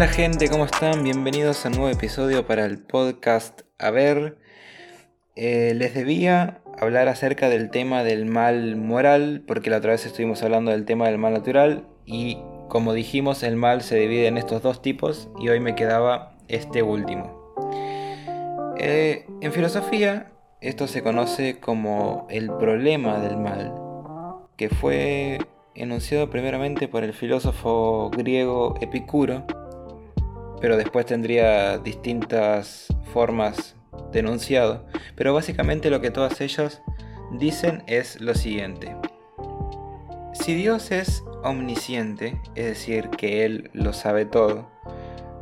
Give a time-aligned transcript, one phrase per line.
[0.00, 1.02] Hola gente, ¿cómo están?
[1.02, 4.38] Bienvenidos a un nuevo episodio para el podcast A ver.
[5.36, 10.42] Eh, les debía hablar acerca del tema del mal moral, porque la otra vez estuvimos
[10.42, 12.38] hablando del tema del mal natural y
[12.70, 16.82] como dijimos el mal se divide en estos dos tipos y hoy me quedaba este
[16.82, 17.54] último.
[18.78, 23.74] Eh, en filosofía esto se conoce como el problema del mal,
[24.56, 25.40] que fue
[25.74, 29.44] enunciado primeramente por el filósofo griego Epicuro,
[30.60, 33.76] pero después tendría distintas formas
[34.12, 34.84] de.
[35.16, 36.82] Pero básicamente lo que todas ellas
[37.38, 38.94] dicen es lo siguiente.
[40.32, 44.70] Si Dios es omnisciente, es decir, que Él lo sabe todo,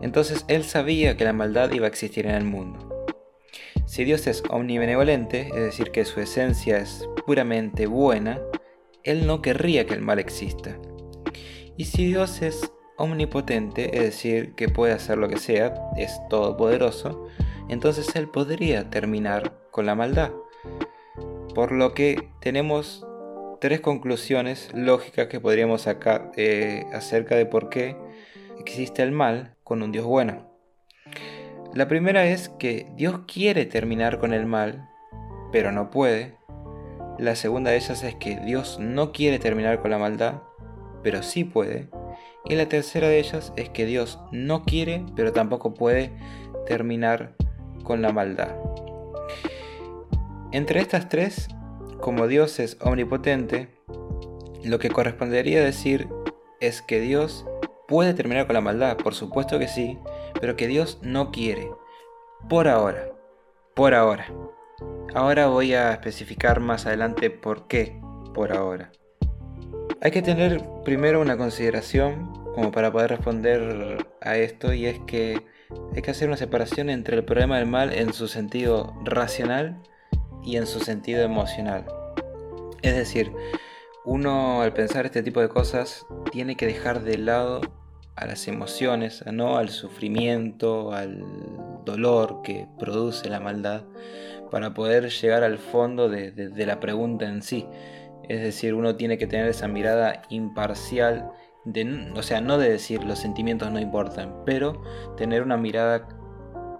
[0.00, 3.06] entonces Él sabía que la maldad iba a existir en el mundo.
[3.86, 8.40] Si Dios es omnibenevolente, es decir, que su esencia es puramente buena,
[9.02, 10.78] Él no querría que el mal exista.
[11.76, 17.26] Y si Dios es omnipotente, es decir, que puede hacer lo que sea, es todopoderoso,
[17.68, 20.30] entonces Él podría terminar con la maldad.
[21.54, 23.06] Por lo que tenemos
[23.60, 27.96] tres conclusiones lógicas que podríamos sacar eh, acerca de por qué
[28.58, 30.50] existe el mal con un Dios bueno.
[31.74, 34.88] La primera es que Dios quiere terminar con el mal,
[35.52, 36.34] pero no puede.
[37.18, 40.42] La segunda de ellas es que Dios no quiere terminar con la maldad,
[41.02, 41.88] pero sí puede.
[42.44, 46.12] Y la tercera de ellas es que Dios no quiere, pero tampoco puede
[46.66, 47.34] terminar
[47.84, 48.54] con la maldad.
[50.52, 51.48] Entre estas tres,
[52.00, 53.68] como Dios es omnipotente,
[54.64, 56.08] lo que correspondería decir
[56.60, 57.46] es que Dios
[57.88, 59.98] puede terminar con la maldad, por supuesto que sí,
[60.40, 61.70] pero que Dios no quiere.
[62.48, 63.12] Por ahora.
[63.74, 64.26] Por ahora.
[65.14, 68.00] Ahora voy a especificar más adelante por qué
[68.32, 68.92] por ahora.
[70.02, 75.42] Hay que tener primero una consideración como para poder responder a esto y es que
[75.94, 79.82] hay que hacer una separación entre el problema del mal en su sentido racional
[80.42, 81.84] y en su sentido emocional.
[82.80, 83.30] Es decir,
[84.06, 87.60] uno al pensar este tipo de cosas tiene que dejar de lado
[88.16, 89.58] a las emociones, ¿no?
[89.58, 91.22] al sufrimiento, al
[91.84, 93.84] dolor que produce la maldad,
[94.50, 97.66] para poder llegar al fondo de, la pregunta en sí.
[98.30, 101.32] Es decir, uno tiene que tener esa mirada imparcial,
[101.64, 104.84] de, o sea, no de decir los sentimientos no importan, pero
[105.16, 106.06] tener una mirada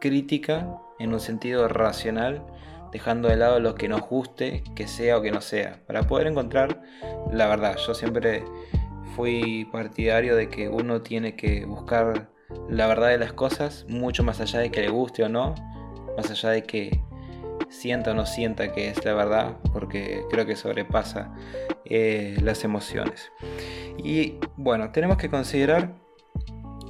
[0.00, 2.44] crítica en un sentido racional,
[2.90, 6.26] dejando de lado lo que nos guste, que sea o que no sea, para poder
[6.26, 6.82] encontrar
[7.30, 7.76] la verdad.
[7.76, 8.42] Yo siempre
[9.14, 12.28] fui partidario de que uno tiene que buscar
[12.68, 15.54] la verdad de las cosas, mucho más allá de que le guste o no,
[16.16, 17.00] más allá de que
[17.68, 21.34] sienta o no sienta que es la verdad, porque creo que sobrepasa
[21.84, 23.30] eh, las emociones.
[23.98, 25.94] Y bueno, tenemos que considerar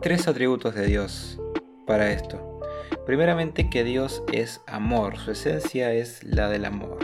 [0.00, 1.40] tres atributos de Dios
[1.86, 2.60] para esto.
[3.06, 6.98] Primeramente que Dios es amor, su esencia es la del amor.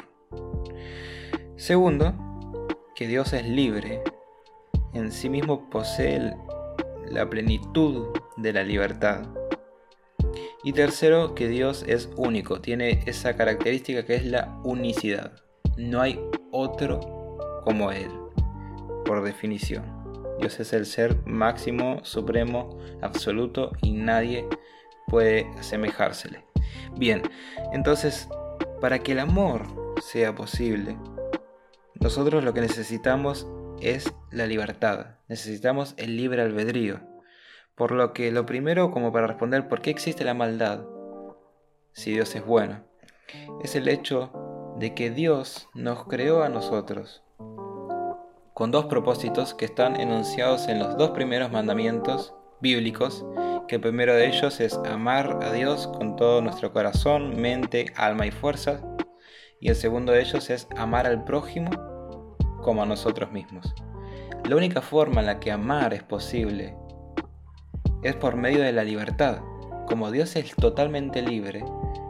[1.56, 2.14] Segundo,
[2.94, 4.02] que Dios es libre,
[4.94, 6.34] en sí mismo posee
[7.10, 9.26] la plenitud de la libertad.
[10.66, 15.44] Y tercero, que Dios es único, tiene esa característica que es la unicidad.
[15.76, 16.18] No hay
[16.50, 18.10] otro como Él,
[19.04, 19.84] por definición.
[20.40, 24.44] Dios es el ser máximo, supremo, absoluto y nadie
[25.06, 26.44] puede asemejársele.
[26.96, 27.22] Bien,
[27.72, 28.28] entonces,
[28.80, 30.98] para que el amor sea posible,
[32.00, 33.46] nosotros lo que necesitamos
[33.80, 35.18] es la libertad.
[35.28, 37.15] Necesitamos el libre albedrío.
[37.76, 40.86] Por lo que lo primero, como para responder por qué existe la maldad,
[41.92, 42.84] si Dios es bueno,
[43.62, 44.32] es el hecho
[44.78, 47.22] de que Dios nos creó a nosotros
[48.54, 52.32] con dos propósitos que están enunciados en los dos primeros mandamientos
[52.62, 53.26] bíblicos,
[53.68, 58.26] que el primero de ellos es amar a Dios con todo nuestro corazón, mente, alma
[58.26, 58.80] y fuerza,
[59.60, 61.68] y el segundo de ellos es amar al prójimo
[62.62, 63.74] como a nosotros mismos.
[64.48, 66.74] La única forma en la que amar es posible
[68.08, 69.40] es por medio de la libertad.
[69.86, 71.64] Como Dios es totalmente libre,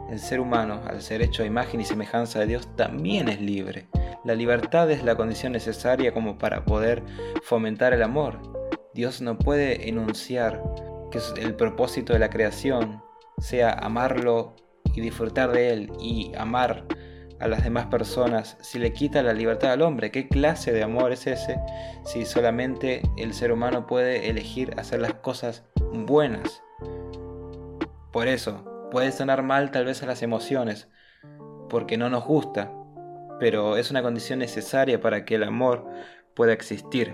[0.09, 3.87] el ser humano, al ser hecho a imagen y semejanza de Dios, también es libre.
[4.23, 7.03] La libertad es la condición necesaria como para poder
[7.43, 8.39] fomentar el amor.
[8.93, 10.61] Dios no puede enunciar
[11.11, 13.03] que el propósito de la creación
[13.37, 14.55] sea amarlo
[14.93, 16.85] y disfrutar de él y amar
[17.39, 20.11] a las demás personas si le quita la libertad al hombre?
[20.11, 21.59] ¿Qué clase de amor es ese
[22.05, 26.63] si solamente el ser humano puede elegir hacer las cosas buenas?
[28.11, 30.87] Por eso, puede sonar mal tal vez a las emociones,
[31.69, 32.73] porque no nos gusta,
[33.39, 35.85] pero es una condición necesaria para que el amor
[36.33, 37.13] pueda existir.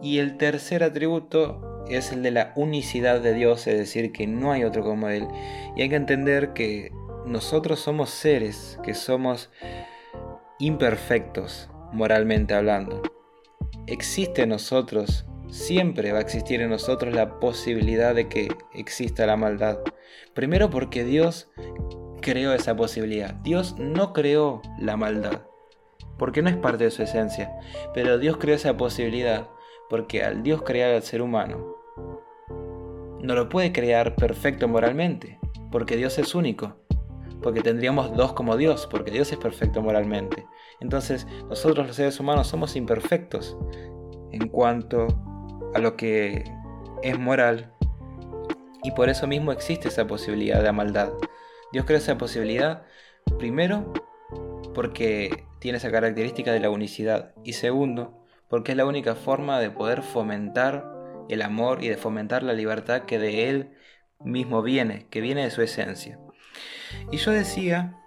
[0.00, 4.52] Y el tercer atributo es el de la unicidad de Dios, es decir, que no
[4.52, 5.26] hay otro como Él.
[5.76, 6.92] Y hay que entender que
[7.26, 9.50] nosotros somos seres que somos
[10.58, 13.02] imperfectos, moralmente hablando.
[13.86, 19.36] Existe en nosotros, siempre va a existir en nosotros la posibilidad de que exista la
[19.36, 19.78] maldad.
[20.34, 21.50] Primero porque Dios
[22.20, 23.34] creó esa posibilidad.
[23.34, 25.42] Dios no creó la maldad,
[26.18, 27.52] porque no es parte de su esencia.
[27.92, 29.48] Pero Dios creó esa posibilidad
[29.90, 31.76] porque al Dios crear al ser humano,
[33.20, 35.38] no lo puede crear perfecto moralmente,
[35.70, 36.76] porque Dios es único,
[37.42, 40.46] porque tendríamos dos como Dios, porque Dios es perfecto moralmente.
[40.80, 43.56] Entonces nosotros los seres humanos somos imperfectos
[44.30, 45.08] en cuanto
[45.74, 46.44] a lo que
[47.02, 47.72] es moral,
[48.82, 51.12] y por eso mismo existe esa posibilidad de maldad.
[51.72, 52.82] Dios creó esa posibilidad
[53.38, 53.92] primero
[54.74, 59.70] porque tiene esa característica de la unicidad y segundo porque es la única forma de
[59.70, 60.92] poder fomentar
[61.28, 63.70] el amor y de fomentar la libertad que de Él
[64.20, 66.18] mismo viene, que viene de su esencia.
[67.10, 67.98] Y yo decía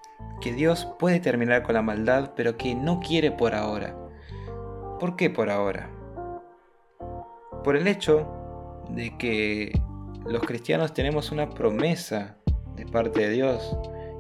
[0.42, 3.96] que Dios puede terminar con la maldad, pero que no quiere por ahora.
[5.00, 5.90] ¿Por qué por ahora?
[7.64, 8.28] Por el hecho
[8.90, 9.82] de que
[10.26, 12.38] los cristianos tenemos una promesa
[12.76, 13.78] de parte de Dios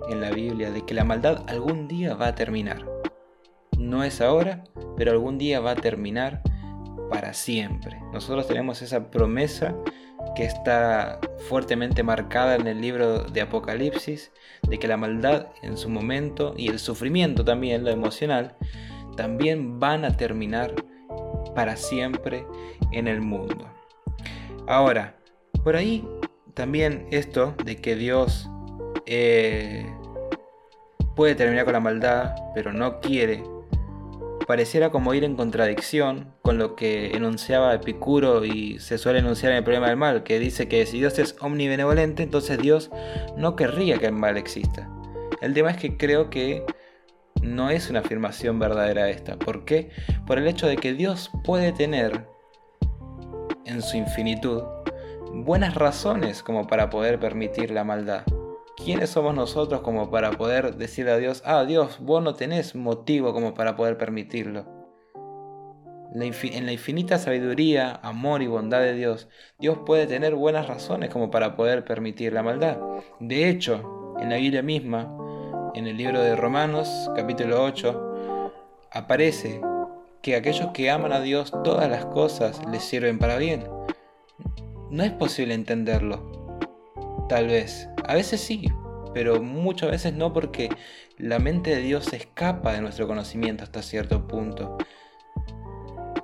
[0.10, 2.86] en la Biblia de que la maldad algún día va a terminar.
[3.78, 4.64] No es ahora,
[4.98, 6.42] pero algún día va a terminar
[7.10, 8.00] para siempre.
[8.14, 9.76] Nosotros tenemos esa promesa
[10.36, 11.20] que está
[11.50, 14.32] fuertemente marcada en el libro de Apocalipsis,
[14.68, 18.56] de que la maldad en su momento y el sufrimiento también, lo emocional,
[19.16, 20.74] también van a terminar
[21.56, 22.46] para siempre
[22.92, 23.70] en el mundo.
[24.68, 25.18] Ahora,
[25.64, 26.08] por ahí
[26.54, 28.50] también esto de que Dios
[29.06, 29.86] eh,
[31.16, 33.44] puede terminar con la maldad, pero no quiere
[34.48, 39.60] pareciera como ir en contradicción con lo que enunciaba Epicuro y se suele enunciar en
[39.60, 42.92] el problema del mal, que dice que si Dios es omnibenevolente, entonces Dios
[43.38, 44.90] no querría que el mal exista.
[45.42, 46.64] El tema es que creo que
[47.42, 49.38] no es una afirmación verdadera esta.
[49.38, 49.90] ¿Por qué?
[50.26, 52.28] Por el hecho de que Dios puede tener
[53.66, 54.64] en su infinitud
[55.34, 58.24] buenas razones como para poder permitir la maldad.
[58.76, 63.34] ¿Quiénes somos nosotros como para poder decirle a Dios, ah, Dios, vos no tenés motivo
[63.34, 64.66] como para poder permitirlo?
[66.14, 69.28] En la infinita sabiduría, amor y bondad de Dios,
[69.60, 72.78] Dios puede tener buenas razones como para poder permitir la maldad.
[73.20, 75.14] De hecho, en la Biblia misma,
[75.74, 78.52] en el libro de Romanos, capítulo 8,
[78.92, 79.60] aparece
[80.22, 83.68] que aquellos que aman a Dios todas las cosas les sirven para bien.
[84.90, 86.32] No es posible entenderlo,
[87.28, 87.90] Tal vez.
[88.06, 88.72] A veces sí,
[89.14, 90.70] pero muchas veces no porque
[91.18, 94.78] la mente de Dios escapa de nuestro conocimiento hasta cierto punto.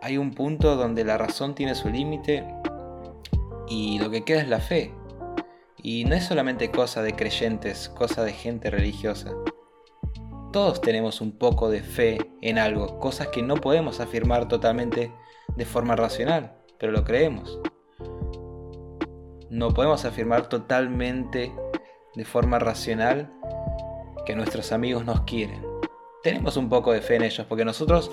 [0.03, 2.45] Hay un punto donde la razón tiene su límite
[3.67, 4.93] y lo que queda es la fe.
[5.81, 9.31] Y no es solamente cosa de creyentes, cosa de gente religiosa.
[10.53, 15.11] Todos tenemos un poco de fe en algo, cosas que no podemos afirmar totalmente
[15.55, 17.59] de forma racional, pero lo creemos
[19.51, 21.53] no podemos afirmar totalmente
[22.15, 23.29] de forma racional
[24.25, 25.61] que nuestros amigos nos quieren.
[26.23, 28.11] Tenemos un poco de fe en ellos porque nosotros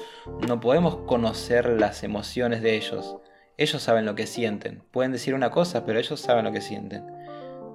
[0.48, 3.18] no podemos conocer las emociones de ellos.
[3.56, 4.82] Ellos saben lo que sienten.
[4.90, 7.06] Pueden decir una cosa, pero ellos saben lo que sienten.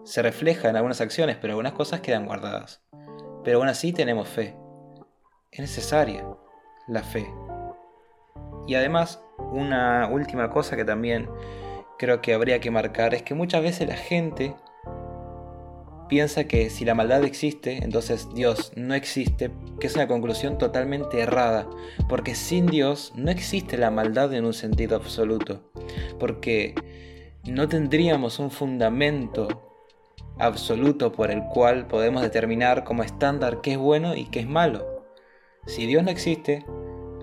[0.04, 2.84] Se refleja en algunas acciones, pero algunas cosas quedan guardadas.
[3.46, 4.58] Pero aún así tenemos fe.
[5.52, 6.26] Es necesaria
[6.90, 7.34] la fe.
[8.68, 11.30] Y además, una última cosa que también
[11.98, 14.56] creo que habría que marcar es que muchas veces la gente
[16.08, 21.20] piensa que si la maldad existe, entonces Dios no existe, que es una conclusión totalmente
[21.20, 21.68] errada,
[22.08, 25.72] porque sin Dios no existe la maldad en un sentido absoluto,
[26.20, 26.76] porque
[27.46, 29.48] no tendríamos un fundamento
[30.38, 35.06] absoluto por el cual podemos determinar como estándar qué es bueno y qué es malo.
[35.66, 36.66] Si Dios no existe,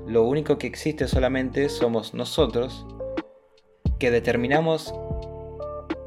[0.07, 2.87] lo único que existe solamente somos nosotros
[4.01, 4.93] que determinamos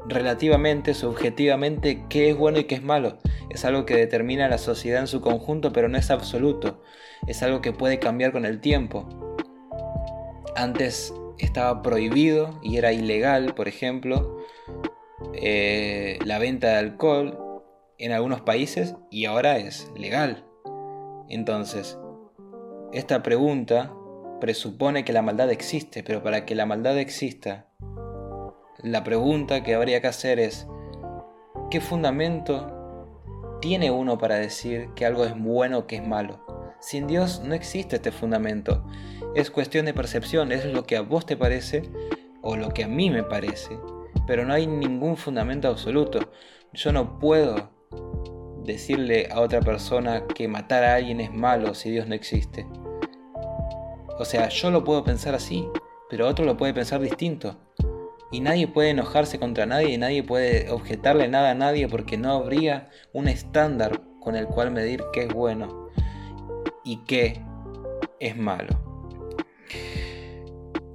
[0.06, 3.16] relativamente, subjetivamente, qué es bueno y qué es malo.
[3.48, 6.82] Es algo que determina la sociedad en su conjunto, pero no es absoluto.
[7.26, 9.08] Es algo que puede cambiar con el tiempo.
[10.56, 14.44] Antes estaba prohibido y era ilegal, por ejemplo,
[15.32, 17.38] eh, la venta de alcohol
[17.98, 20.44] en algunos países y ahora es legal.
[21.28, 21.98] Entonces,
[22.92, 23.92] esta pregunta
[24.44, 27.70] presupone que la maldad existe, pero para que la maldad exista
[28.82, 30.66] la pregunta que habría que hacer es,
[31.70, 33.08] ¿qué fundamento
[33.62, 36.44] tiene uno para decir que algo es bueno o que es malo?
[36.78, 38.84] Sin Dios no existe este fundamento.
[39.34, 41.90] Es cuestión de percepción, es lo que a vos te parece
[42.42, 43.78] o lo que a mí me parece.
[44.26, 46.32] pero no hay ningún fundamento absoluto.
[46.74, 47.70] Yo no puedo
[48.62, 52.66] decirle a otra persona que matar a alguien es malo si Dios no existe.
[54.18, 55.68] O sea, yo lo puedo pensar así,
[56.08, 57.56] pero otro lo puede pensar distinto.
[58.30, 62.32] Y nadie puede enojarse contra nadie y nadie puede objetarle nada a nadie porque no
[62.32, 65.88] habría un estándar con el cual medir qué es bueno
[66.84, 67.42] y qué
[68.20, 68.76] es malo.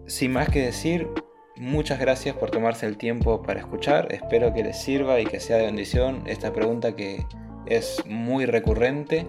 [0.05, 1.07] Sin más que decir,
[1.55, 4.13] muchas gracias por tomarse el tiempo para escuchar.
[4.13, 7.25] Espero que les sirva y que sea de bendición esta pregunta que
[7.67, 9.27] es muy recurrente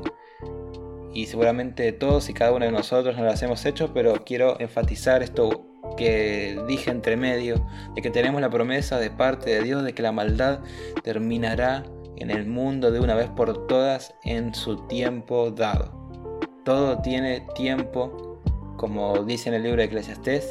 [1.12, 5.22] y seguramente todos y cada uno de nosotros nos las hemos hecho, pero quiero enfatizar
[5.22, 9.92] esto que dije entre medio, de que tenemos la promesa de parte de Dios de
[9.92, 10.60] que la maldad
[11.02, 11.84] terminará
[12.16, 15.98] en el mundo de una vez por todas en su tiempo dado.
[16.64, 18.40] Todo tiene tiempo,
[18.76, 20.48] como dice en el libro de Eclesiastés,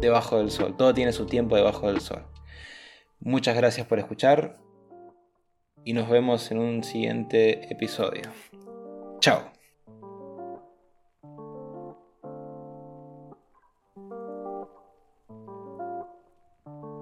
[0.00, 0.76] debajo del sol.
[0.76, 2.26] Todo tiene su tiempo debajo del sol.
[3.20, 4.58] Muchas gracias por escuchar
[5.84, 8.22] y nos vemos en un siguiente episodio.
[9.20, 9.51] Chao.